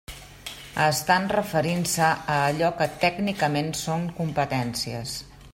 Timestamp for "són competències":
3.85-5.17